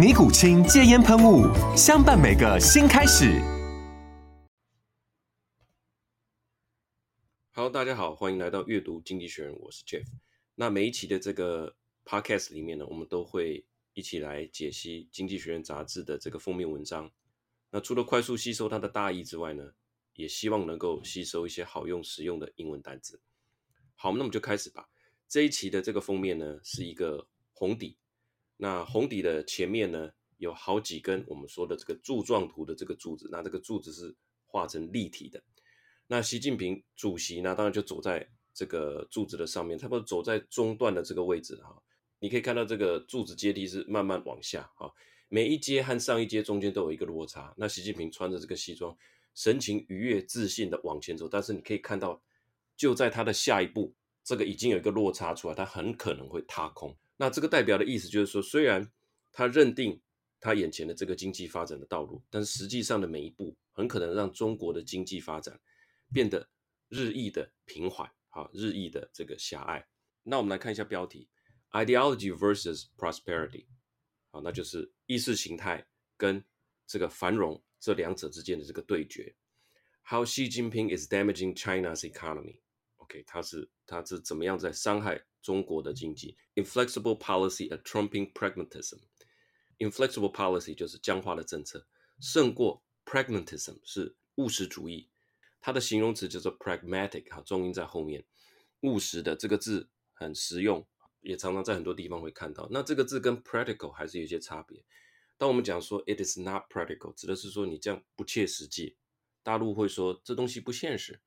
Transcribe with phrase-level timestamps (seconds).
[0.00, 1.44] 尼古清戒烟喷雾，
[1.76, 3.38] 相伴每个新开始。
[7.52, 10.06] Hello，大家好，欢迎来到阅读经济学人，我是 Jeff。
[10.54, 17.10] 那每一期的这个 Podcast 里面呢，我们都会一起来解析《经济学人》杂志的这个封面文章。
[17.68, 19.70] 那除了快速吸收它的大意之外呢，
[20.14, 23.20] 也希望能够吸收一些好用实用的英文单词。
[23.96, 24.88] 好，那我们就开始吧。
[25.28, 27.98] 这一期的这个封面呢，是一个红底。
[28.62, 35.42] 那红底的前面呢，有好几根我们说的这个柱状图的这个柱子，那这个柱子是画成立体的。
[36.06, 41.74] 那习近平主席呢，当然就走在这个柱子的上面，差不多走在中段的这个位置哈。
[42.18, 44.92] 你可以看到这个柱子阶梯是慢慢往下哈，
[45.30, 47.54] 每一阶和上一阶中间都有一个落差。
[47.56, 48.94] 那习近平穿着这个西装，
[49.34, 52.20] 神情愉悦、自信的往前走，但是你可以看到，
[52.76, 56.94] 就在他的下一步，这个已经有一个落差出来，他很可能会踏空。
[57.20, 58.90] 那这个代表的意思就是说，虽然
[59.30, 60.00] 他认定
[60.40, 65.60] 他眼前的这个经济发展的道路，但实际上的每一步很可能让中国的经济发展
[66.14, 66.48] 变得
[66.88, 69.86] 日益的平缓，啊，日益的这个狭隘。
[70.22, 71.28] 那我们来看一下标题
[71.72, 73.66] ：Ideology versus Prosperity，
[74.30, 76.42] 好，那就是意识形态跟
[76.86, 79.36] 这个繁荣这两者之间的这个对决。
[80.08, 82.60] How Xi Jinping is damaging China's economy。
[82.96, 88.98] OK，他是他是怎么样在伤害中国的经济？Inflexible policy a trumping pragmatism。
[89.78, 91.86] Inflexible policy 就是僵化的政策，
[92.20, 95.08] 胜过 pragmatism 是务实主义。
[95.60, 98.24] 它的形容词叫做 pragmatic，哈，重音在后面。
[98.80, 100.86] 务实的这个字很实用，
[101.20, 102.68] 也常常在很多地方会看到。
[102.70, 104.82] 那这个字跟 practical 还是有些差别。
[105.36, 108.96] 当我们讲说 it is not practical，指的是说你这样不切实际。
[109.42, 111.20] 大陆会说这东西不现实。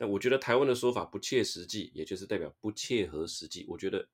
[0.00, 3.66] 但我觉得台湾的说法不切实际，也就是代表不切合实际。
[3.68, 4.08] 我觉得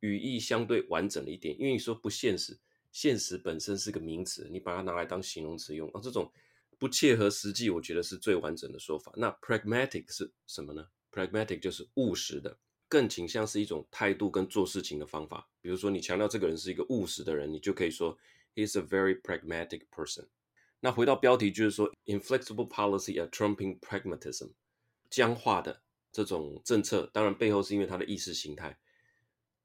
[0.00, 2.58] 语义相对完整了一点，因为你说不现实，
[2.90, 6.32] 现实本身是个名词，你把它拿来当形容词用啊，这种
[6.78, 9.12] 不切合实际，我觉得是最完整的说法。
[9.14, 12.56] 那 pragmatic 是什么呢？pragmatic 就是务实的，
[12.88, 15.46] 更倾向是一种态度跟做事情的方法。
[15.60, 18.16] 比如说你强调这个人是一个务实的人，你就可以说
[18.54, 20.28] he's a very pragmatic person。
[20.80, 24.52] 那回到标题就是说 inflexible policy a trumping pragmatism。
[25.10, 28.78] 僵化的这种政策，当然背后是因为他的意识形态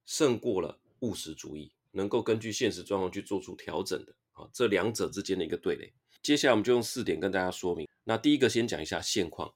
[0.06, 5.94] 胜过了务实主义，能够根据现实状况去做出调整的啊，这两者之间的一个对垒。
[6.22, 7.88] 接下来我们就用四点跟大家说明。
[8.04, 9.54] 那第一个先讲一下现况。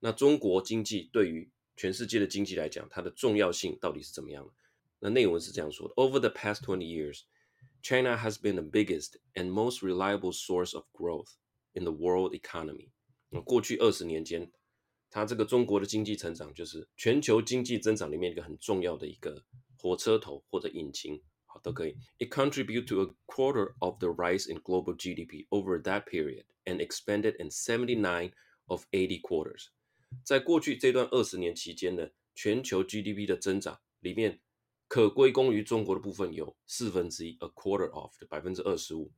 [0.00, 4.52] 那中国经济对于全世界的经济来讲，它的重要性到底是怎么样的？
[4.98, 7.22] 那内文是这样说的：Over the past twenty years,
[7.82, 11.32] China has been the biggest and most reliable source of growth
[11.72, 12.90] in the world economy。
[13.28, 14.50] 那过去二十年间，
[15.10, 19.44] 它这个中国的经济成长就是全球经济增长里面一个很重要的一个
[19.78, 21.96] 火车头或者引擎，好，都可以。
[22.18, 27.36] It contribute to a quarter of the rise in global GDP over that period and expanded
[27.42, 28.32] in seventy nine
[28.66, 29.68] of eighty quarters。
[30.24, 34.40] 在过去这段二十年期间呢，全球 GDP 的增长里面
[34.88, 39.10] 可归功于中国的部分有四分之一，a quarter of 的百分之二十五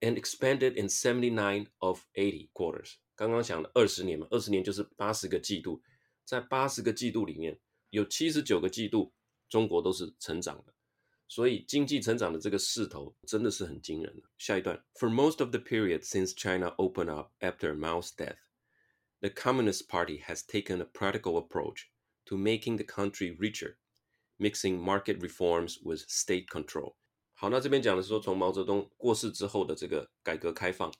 [0.00, 2.94] ，and expanded in seventy nine of eighty quarters。
[3.14, 5.82] 刚刚讲了二十年嘛，二十年就是八十个季度，
[6.24, 7.58] 在八十个季度里面
[7.90, 9.12] 有七十九个季度
[9.48, 10.74] 中国都是成长的，
[11.28, 14.22] 所以经济成长的这个势头真的是很惊人。
[14.38, 18.38] 下一段，For most of the period since China opened up after Mao's death,
[19.20, 21.90] the Communist Party has taken a practical approach
[22.24, 23.76] to making the country richer,
[24.38, 26.94] mixing market reforms with state control。
[27.34, 30.92] 好，那这边讲的是说，从毛泽东过世之后的这个改革开放。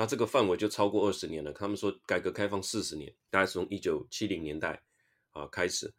[0.00, 1.52] 那这个范围就超过二十年了。
[1.52, 4.82] 他们说改革开放四十年，大概是从一九七零年代
[5.32, 5.92] 啊开始。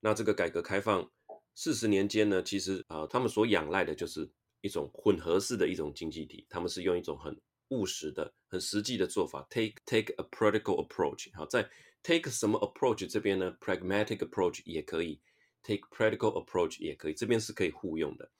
[0.00, 1.06] 那这个改革开放
[1.54, 4.26] 四十年间呢，其实啊，他们所仰赖的就是
[4.62, 6.46] 一种混合式的一种经济体。
[6.48, 7.38] 他们是用一种很
[7.68, 11.28] 务实的、很实际的做法，take take a practical approach。
[11.34, 11.68] 好，在
[12.02, 15.20] take 什么 approach 这边呢？pragmatic approach 也可以
[15.62, 18.30] ，take practical approach 也可以，这边是可以互用的。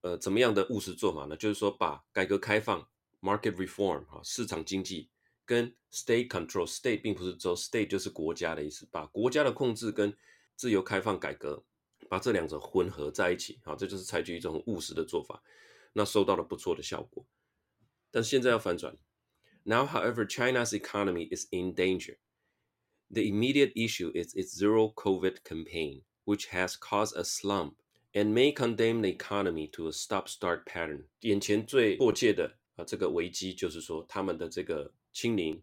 [0.00, 1.36] 呃，怎么样的务实做法呢？
[1.36, 2.84] 就是说把改革开放
[3.21, 5.09] market reform 哈，市场经济
[5.45, 10.15] 跟 state control，state 并不是州，state 就是国家的意思，把国家的控制跟
[10.55, 11.63] 自由开放改革，
[12.09, 15.41] 把这两者混合在一起，好，这就是采取一种务实的做法，
[15.93, 17.25] 那收到了不错的效果。
[18.11, 18.97] 但现在要反转。
[19.63, 22.17] Now, however, China's economy is in danger.
[23.09, 27.75] The immediate issue is its zero COVID campaign, which has caused a slump
[28.13, 31.07] and may condemn the economy to a stop-start pattern.
[31.19, 35.62] 眼前最迫切的 这个危机就是说他们的这个清零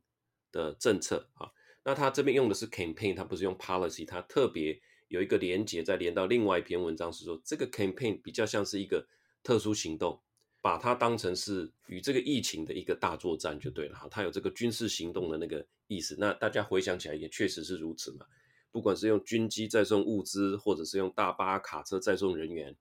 [0.51, 1.50] 的政策啊。
[1.83, 9.07] 那他这边用的是 campaign，他不是用 policy，他特别有一个连接，再连到另外一篇文章是说，这个 campaign 比较像是一个
[9.44, 10.21] 特殊行动。
[10.62, 16.18] 把它当成是与这个疫情的一个大作战就对了哈，它有这个军事行动的那个意思。
[16.19, 18.25] 那大家回想起来也确实是如此嘛，
[18.69, 22.75] 不管是用军机载送物资，或者是用大巴卡车载送人员，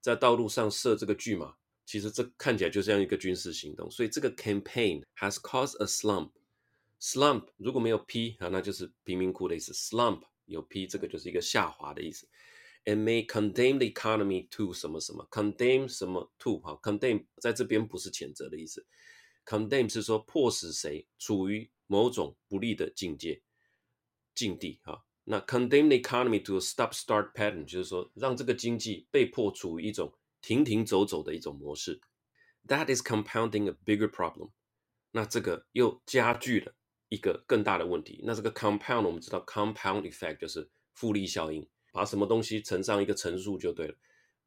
[0.00, 1.56] 在道路上设这个拒马，
[1.88, 3.90] 其实这看起来就像一个军事行动。
[3.90, 6.32] 所以这个 campaign has caused a slump。
[7.00, 9.72] slump 如果没有 p 啊，那就是贫民窟的意思。
[9.72, 12.28] slump 有 p，这个就是一个下滑的意思。
[12.84, 18.86] And may condemn the economy to 什么什么，condemn 什么 to 哈，condemn 在这边不是谴责的意思
[19.46, 23.40] ，condemn 是说迫使谁处于某种不利的境界
[24.34, 25.06] 境地哈。
[25.24, 32.00] 那 condemn the economy to a stop-start pattern 就是说让这个经济被迫处于一种停停走走的一种模式。
[32.66, 34.50] That is compounding a bigger problem。
[35.12, 36.74] 那这个又加剧了
[37.08, 38.20] 一个更大的问题。
[38.24, 41.68] 那这个 compound 我们知道 compound effect 就是复利效应。
[41.90, 43.94] 把什么东西乘上一个乘数就对了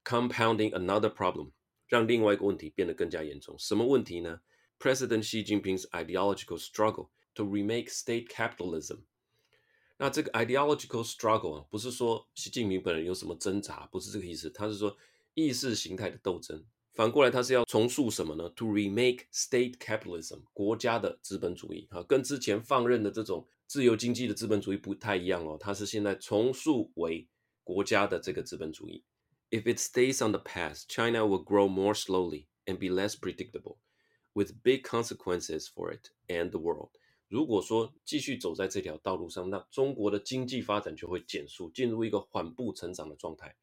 [0.05, 1.51] ，compounding another problem，
[1.88, 3.57] 让另外一个问题变得更加严重。
[3.57, 4.41] 什么问题呢
[4.79, 8.99] ？President Xi Jinping's ideological struggle to remake state capitalism。
[9.97, 14.49] 那这个 ideological struggle 啊，不是说习近平本人有什么挣扎，不是这个意思。
[14.51, 14.95] 他是说
[15.33, 16.65] 意识形态的斗争。
[16.93, 25.57] 反过来，它是要重塑什么呢？To remake state capitalism，国家的资本主义啊，跟之前放任的这种自由经济的资本主义不太一样哦。
[25.57, 27.29] 它是现在重塑为
[27.63, 29.05] 国家的这个资本主义。
[29.51, 33.77] If it stays on the path, China will grow more slowly and be less predictable,
[34.33, 36.91] with big consequences for it and the world.
[37.29, 43.55] 如果说继续走在这条道路上，那中国的经济发展就会减速，进入一个缓步成长的状态。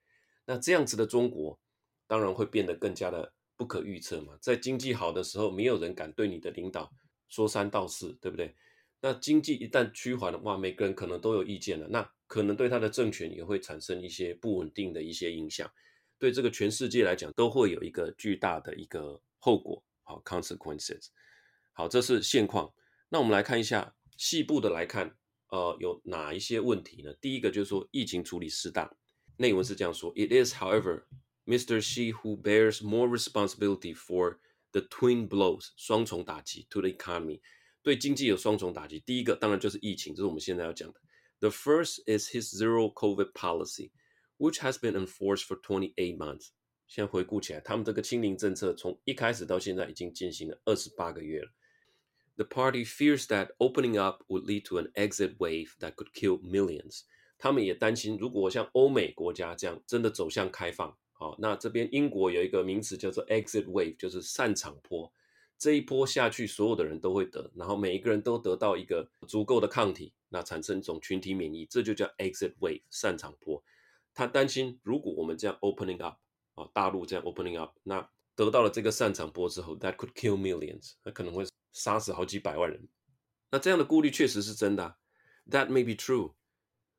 [0.50, 1.60] 那这样子的中国，
[2.06, 4.32] 当然会变得更加的不可预测嘛。
[4.40, 6.90] 在经济好的时候，没有人敢对你的领导
[7.28, 8.56] 说三道四，对不对？
[9.02, 15.70] 那经济一旦趋缓的话，每个人可能都有意见了，那可能对他的政权也会产生一些不稳定的一些影响，
[16.18, 21.08] 对这个全世界来讲都会有一个巨大的一个后果，好，consequences。
[21.74, 22.72] 好，这是现况。
[23.10, 25.14] 那我们来看一下细部的来看，
[25.50, 27.12] 呃，有哪一些问题呢？
[27.20, 28.96] 第一个就是说疫情处理适当，
[29.37, 31.03] 内文是这样说：It is, however,
[31.45, 31.81] Mr.
[31.81, 34.37] Xi who bears more responsibility for
[34.71, 37.41] the twin blows，双重打击 to the economy。
[37.81, 41.01] 对经济有双重打击，第一个当然就是疫情，这是我们现在要讲的。
[41.39, 43.91] The first is his zero COVID policy,
[44.37, 46.51] which has been enforced for twenty eight months。
[46.87, 51.51] 现在回顾起来，他们这个清零政策从一开始到现在已经进行了二十八个月了。
[52.35, 57.01] The party fears that opening up would lead to an exit wave that could kill millions。
[57.38, 65.12] 他们也担心，如果像欧美国家这样真的走向开放，好，那这边英国有一个名词叫做 exit wave，就是散场坡。
[65.56, 73.60] 这一波下去，所有的人都会得，然后每一个人都得到一个足够的抗体，那产生一种群体免疫，这就叫 exit wave 散场坡。
[74.14, 76.16] 他担心，如果我们这样 opening up
[76.54, 82.88] 啊，大陆这样 opening up，那得到了这个散场波之后，that could kill millions，那可能会杀死好几百万人。
[83.50, 84.96] 那这样的顾虑确实是真的
[85.50, 86.34] ，that may be true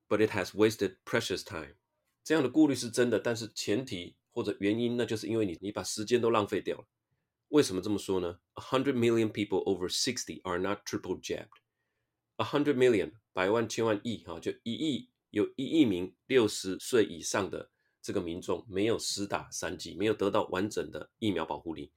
[0.09, 1.75] true，but it has wasted precious time。
[2.23, 6.87] 这样的顾虑是真的，但是前提或者原因，那就是因为你你把时间都浪费掉了。
[7.49, 8.41] 为什么这么说呢？
[8.55, 11.61] A hundred million people over sixty are not triple jabbed.
[12.37, 17.71] A hundred million 百万千万亿哈，就一亿有一亿名六十岁以上的
[18.03, 21.93] 这个民众没有施打三剂，没有得到完整的疫苗保护力。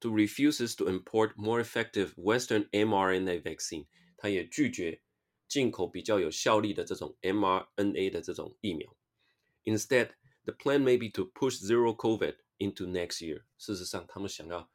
[0.00, 5.02] To refuses to import more effective Western mRNA vaccine，他也拒绝
[5.48, 8.96] 进口比较有效力的这种 mRNA 的这种疫苗。
[9.64, 10.10] Instead,
[10.44, 13.42] the plan may be to push zero COVID into next year。
[13.58, 14.70] 事实上，他们想要。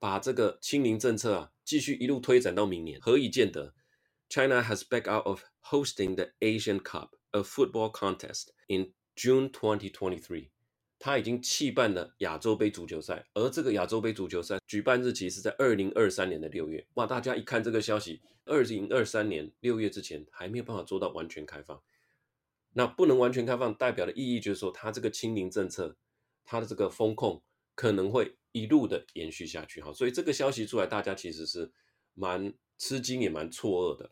[0.00, 3.74] 把这个清零政策啊，继续一路推展到明年，何以见得？
[4.28, 10.50] China has backed out of hosting the Asian Cup, a football contest, in June 2023.
[10.99, 16.85] 他已经弃办了亚洲杯足球赛，而这个亚洲杯足球赛举办日期是在二零二三年的六月。
[16.95, 21.81] 哇，大家一看这个消息，二零二三年六月之前还没有办法做到完全开放。
[22.73, 25.95] 那不能完全开放，代表的意义就是说，他这个清零政策，
[26.43, 27.41] 他的这个风控
[27.75, 29.81] 可能会一路的延续下去。
[29.81, 31.71] 哈，所以这个消息出来，大家其实是
[32.13, 34.11] 蛮吃惊，也蛮错愕的。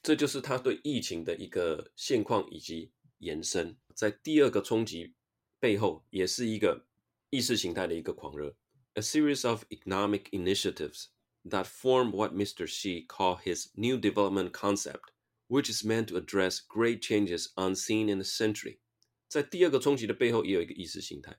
[0.00, 5.14] 这就是他对疫情的一个现况以及延伸，在第二个冲击。
[5.62, 6.88] 背后也是一个
[7.30, 8.56] 意识形态的一个狂热
[8.94, 11.10] ，a series of economic initiatives
[11.48, 12.66] that form what Mr.
[12.66, 15.12] Xi called his new development concept,
[15.46, 18.80] which is meant to address great changes unseen in a century。
[19.28, 21.38] 在第二个冲击的背后，也有一个意识形态，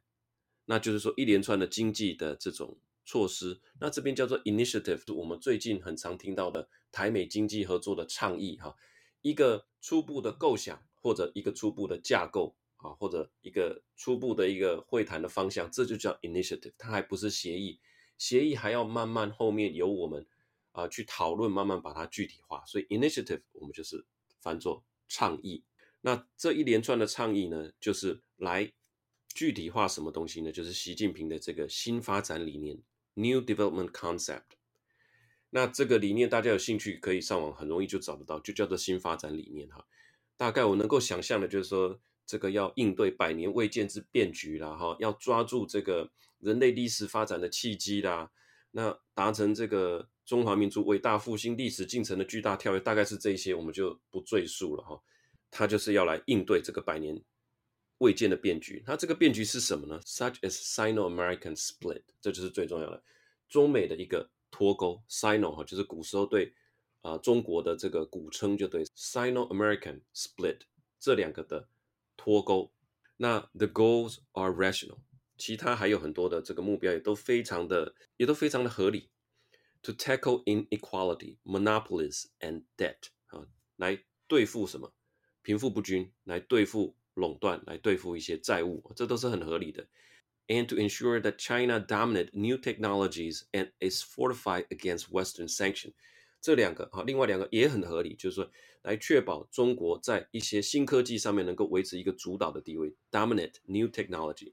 [0.67, 3.59] 那就是说一连串的经济的这种措施。
[3.81, 8.77] 那这边叫做 initiative，是我们最近很常听到的台美经济合作的倡议哈，
[9.21, 12.55] 一个初步的构想或者一个初步的架构。
[12.83, 17.79] 啊，或者一个初步的一个会谈的方向，这就叫 initiative，它还不是协议，
[18.17, 20.27] 协议还要慢慢后面由我们
[20.73, 22.61] 啊去讨论，慢慢把它具体化。
[22.65, 24.05] 所以 initiative 我们就是
[24.41, 25.63] 翻作倡议。
[26.01, 28.73] 那这一连串的倡议呢，就是来
[29.33, 30.51] 具体化什么东西呢？
[30.51, 32.77] 就是习近平的这个新发展理念
[33.13, 34.57] new development concept。
[35.51, 39.85] 那这个理念大家有兴趣可以上网很容易就找得到，就叫做新发展理念哈。
[40.35, 42.01] 大概我能够想象的就是说。
[42.25, 48.31] 这个要应对百年未见之变局啦，哈，要抓住这个人类历史发展的契机啦，
[48.71, 55.01] 那达成这个中华民族伟大复兴历史进程的巨大跳跃，大概是这些，我们就不赘述了哈。
[55.51, 57.21] 他就是要来应对这个百年
[57.99, 58.83] 未见的变局。
[58.87, 63.03] 那这个变局是什么呢？Such as Sino-American split，这就是最重要的，
[63.47, 65.03] 中美的一个脱钩。
[65.07, 66.53] Sino 哈，就是古时候对
[67.01, 70.61] 啊、中国的这个古称，就对 Sino-American split
[70.99, 71.67] 这两个的。
[72.22, 72.72] 脱钩，
[73.16, 74.98] 那 the goals are rational，
[75.36, 79.10] 其他还有很多的这个目标也都非常的，也都非常的合理。
[79.82, 83.46] To tackle inequality, monopolies and debt，啊，
[83.76, 84.92] 来对付什么？
[85.42, 89.86] 贫富不均，来对付垄断，来对付一些债务，这都是很合理的。
[90.48, 95.92] And to ensure that China dominate new technologies and is fortified against Western sanction。
[96.43, 104.51] 这两个啊，另外两个也很合理，就是说来确保中国在一些新科技上面能够维持一个主导的地位，dominate new technology。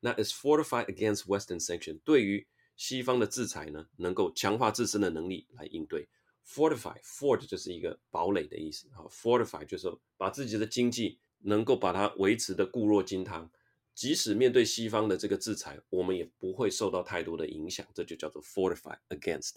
[0.00, 6.08] 那 is fortified against Western sanction，对于西方的制裁呢，能够强化自身的能力来应对。
[6.48, 13.50] fortify，fort 就是一个堡垒的意思啊，fortify 就是说把自己的经济能够把它维持的固若金汤，
[13.94, 19.56] 即使面对西方的这个制裁，我们也不会受到太多的影响，这就叫做 fortify against。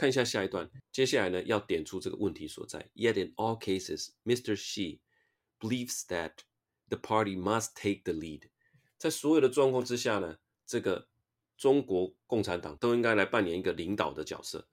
[0.00, 2.90] 看一下下一段，接下来呢要点出这个问题所在。
[2.94, 4.54] Yet in all cases, Mr.
[4.54, 5.00] Xi
[5.58, 6.32] believes that
[6.88, 8.50] the party must take the lead。
[8.98, 11.08] 在所有的状况之下呢，这个
[11.56, 14.68] 中国共产党都应该来扮演一个领导的角色。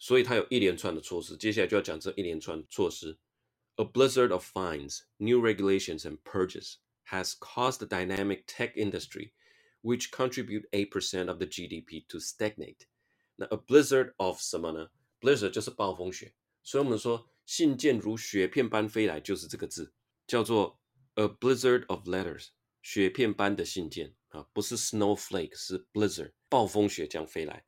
[0.00, 3.18] 所以他有一连串的措施，接下来就要讲这一连串措施。
[3.76, 6.74] A blizzard of fines, new regulations and purges
[7.10, 9.32] has caused the dynamic tech industry,
[9.82, 12.86] which contribute eight percent of the GDP, to stagnate.
[13.35, 19.93] 那 a blizzard of 什么呢？blizzard 就是暴风雪，所以我们说信件如雪片般飞来，就是这个字，
[20.27, 20.79] 叫做
[21.15, 22.49] a blizzard of letters，
[22.81, 27.65] 雪片般的信件啊，不是 snowflake，是 blizzard，暴风雪将飞来。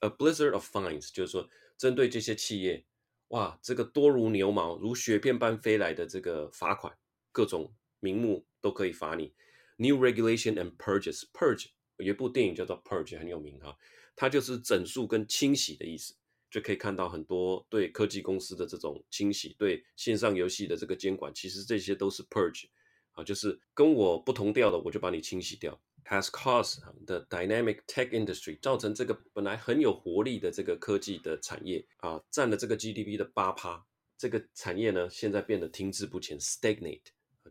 [0.00, 2.86] a blizzard of fines 就是说针对这些企业，
[3.28, 6.96] 哇，这个多如牛毛，如雪片般飞来的这个罚款，
[7.32, 9.34] 各种名目都可以罚你。
[9.76, 11.66] New regulation and purges，purge
[11.98, 13.76] 有一部电影叫做 Purge，很有名哈。
[14.16, 16.14] 它就是整肃跟清洗的意思，
[16.50, 22.64] 就可以看到很多对科技公司的这种清洗，对线上游戏的这个监管，其实这些都是 purge
[23.12, 25.80] 啊，就是跟我不同调的，我就把你清洗掉。
[26.06, 33.84] Has caused the dynamic tech industry 造成这个本来很有活力的这个科技的产业啊，占了这个 GDP 的八趴，
[34.16, 37.02] 这个产业呢现在变得停滞不前，stagnate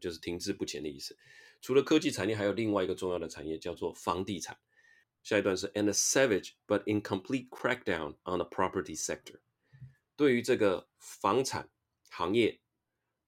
[0.01, 1.15] 就是停滞不前的意思。
[1.61, 4.57] 除了科技产业，还有另外一个重要的产业叫做房地产。
[5.23, 9.39] 下一段是 and a savage but incomplete crackdown on the property sector，
[10.15, 11.69] 对于这个房产
[12.09, 12.61] 行业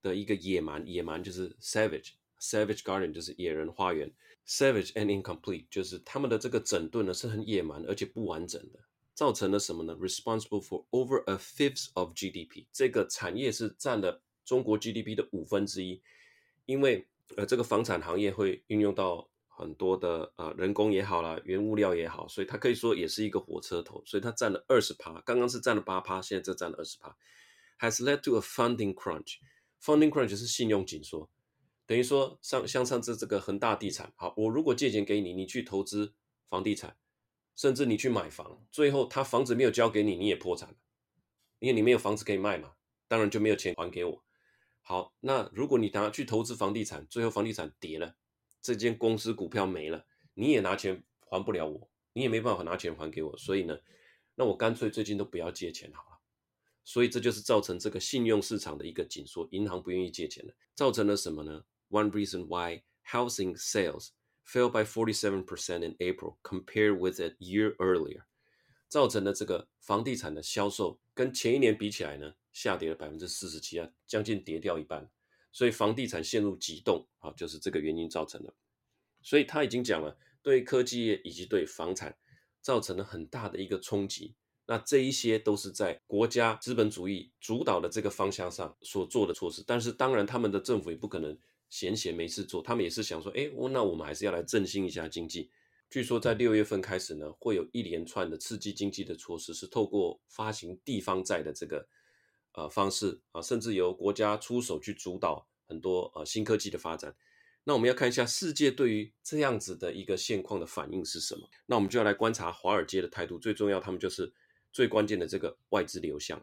[0.00, 4.10] 的一个野蛮，野蛮就是 savage，savage garden 就是野人花园
[4.46, 8.80] ，savage and incomplete 就是他们的这个整顿呢是很野蛮而且不完整的，
[9.12, 16.00] 造成了什么呢？Responsible for over a fifth of GDP，这个产业是占了中国 GDP 的五分之一，
[16.64, 17.06] 因为
[17.36, 19.28] 呃这个房产行业会运用到。
[19.52, 27.14] 很多的啊，人工也好啦，原物料也好，所以它可以说也是一个火车头，所以它占了二十趴，刚刚是占了八趴，现在这占了二十趴
[27.78, 29.34] ，has led to a funding crunch。
[29.82, 31.28] funding crunch 是信用紧缩
[31.84, 36.14] 等于说像像上次这个恒大地产，好，我如果借钱给你，你去投资
[36.48, 36.96] 房地产，
[37.54, 40.76] 甚至你去买房，最后他房子没有交给你，你也破产了，
[41.58, 42.72] 因为你没有房子可以卖嘛，
[43.06, 44.24] 当然就没有钱还给我。
[44.82, 48.16] 好，那如果你拿去投资房地产，最后房地产跌了，
[48.60, 53.78] 这间公司股票没了，你也拿钱还不了我，你也没办法拿钱还给我，所以呢，
[54.34, 56.20] 那我干脆最近都不要借钱好了。
[56.82, 64.08] 所以这就是造成这个信用市场的一个紧缩，银行不愿意借钱了，造成了什么呢？One reason why housing sales
[64.44, 68.22] fell by 47% in April compared with a year earlier，
[68.88, 75.10] 造成了这个房地产的销售跟前一年比起来呢，下跌了百分之四十七啊，将近跌掉一半。
[75.52, 78.54] 所以房地产陷入急冻啊，就是这个原因造成的。
[79.22, 82.16] 所以他已经讲了，对科技业以及对房产
[82.60, 84.34] 造成了很大的一个冲击。
[84.66, 91.36] 那这一些都是在国家资本主义主导的这个方向上所做的措施，但是当然他们的政府也不可能
[91.68, 95.50] 闲闲没事做，他们也是想说，哎，我那我们还是要来振兴一下经济。
[95.90, 101.84] 据说在六月份开始呢，会有一连串的刺激经济的措施，是透过发行地方债的这个
[102.52, 107.14] 呃方式啊，甚至由国家出手去主导很多呃新科技的发展。
[107.64, 111.48] 那我们要看一下世界对于这样子的一个现况的反应是什么？
[111.66, 114.32] 那我们就要来观察华尔街的态度，最重要，他们就是。
[114.72, 116.40] 最关键的这个外资流向，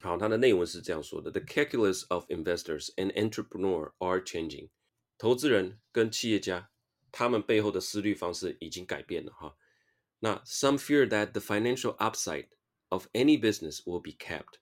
[0.00, 4.68] 好，它的内文是这样说的：The calculus of investors and entrepreneur are changing。
[5.16, 6.68] 投资人跟企业家，
[7.10, 9.56] 他们背后的思虑方式已经改变了哈。
[10.18, 12.48] 那 Some fear that the financial upside
[12.90, 14.58] of any business will be capped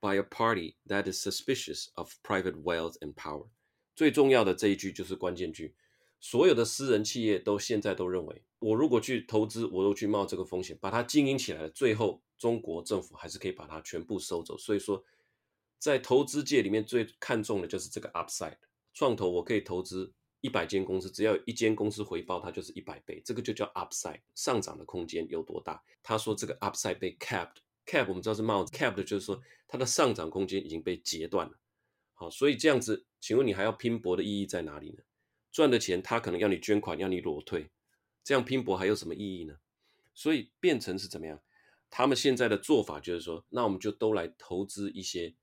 [0.00, 3.48] by a party that is suspicious of private wealth and power。
[3.94, 5.74] 最重要的这一句就是关键句。
[6.22, 14.56] 所有的私人企业都现在都认为，我如果去投资，我都去冒这个风险，把它经营起来了，最后中国政府还是可以把它全部收走。
[14.58, 15.02] 所以说，
[15.78, 18.58] 在投资界里面最看重的就是这个 upside
[18.92, 25.82] 创投，我可以投资一百间公司，只要一间公司回报，它就是一百倍，这个就叫 upside 上涨的空间有多大？
[26.02, 27.12] 他说这个 upside 被
[27.86, 31.58] Cap 我们知道是帽子，Cap 的就是说它的上涨空间已经被截断了。
[32.14, 35.02] 好，所以这样子，请问你还要拼搏的意义在哪里呢？
[35.50, 37.70] 赚的钱，他可能要你捐款，要你裸退，
[38.22, 39.56] 这样拼搏还有什么意义呢？
[40.14, 41.40] 所以变成是怎么样？
[41.88, 45.34] 他们现在的做法就是说，那我们就都来投资一些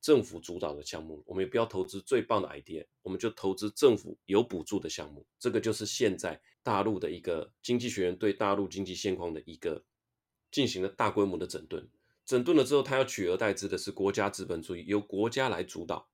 [0.00, 5.24] 政府主导的项目，我们也不要投资最棒的 idea，我们就投资政府有补助的项目。
[5.38, 9.84] 这个就是现在大陆的一个经济学人对大陆经济现况的一个
[10.52, 11.90] 进行了大规模的整顿。
[12.24, 16.08] 整顿了之后，他要取而代之的是国家资本主义，由国家来主导。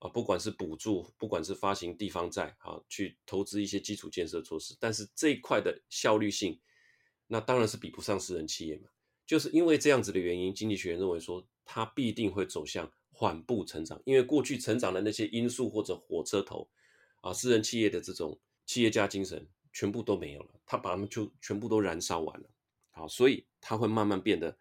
[0.00, 6.58] 啊，不管是补助，不管是发行地方债，啊，去投资一些基础建设措施，但是这一块的效率性，
[7.26, 8.88] 那当然是比不上私人企业嘛。
[9.26, 16.66] 就是因为这样子的原因，经济学认为说，它必定会走向缓步成长，因为过去成长的那些因素或者火车头，
[17.20, 22.48] 啊，私人企业的这种企业家精神全部都没有了，他把它们就全部都燃烧完了，
[22.90, 24.56] 好，所以它会慢慢变得。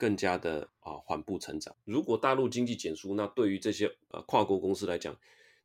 [0.00, 1.76] 更加的啊缓步成长。
[1.84, 5.14] 如果大陆经济减速，那对于这些呃跨国公司来讲，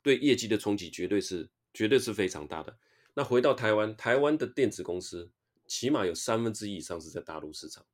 [0.01, 2.77] 对业绩的冲击绝对是绝对是非常大的。
[3.13, 5.31] 那回到台湾，台湾的电子公司
[5.67, 7.85] 起码有三分之一以上是在大陆市场，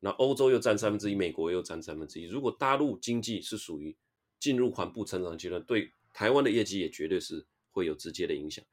[0.00, 2.24] 那欧洲又占三分之一，美国又占三分之一。
[2.24, 3.96] 如果大陆经济是属于
[4.40, 8.64] 进入缓步成长阶段，对台湾的业绩也绝对是会有直接的影响。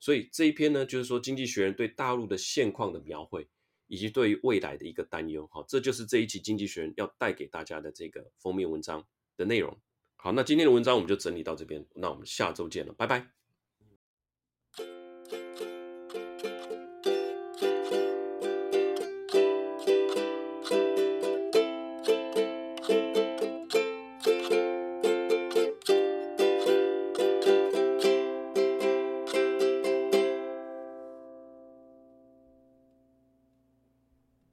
[0.00, 3.46] 所以这一篇呢，就是说经济学人对大陆的现况的描绘。
[3.92, 9.78] 以及对于未来的一个担忧，好，这就是这一期《经济学人》要带给大家的这个封面文章的内容。
[10.16, 13.41] 好，那今天的文章我们就整理到这边，那我们下周见了，拜拜。